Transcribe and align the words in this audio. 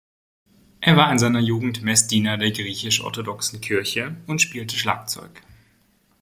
Er 0.79 0.97
war 0.97 1.11
in 1.11 1.19
seiner 1.19 1.37
Jugend 1.41 1.83
Messdiener 1.83 2.35
der 2.39 2.49
griechisch-orthodoxen 2.49 3.61
Kirche 3.61 4.15
und 4.25 4.41
spielte 4.41 4.75
Schlagzeug. 4.75 5.43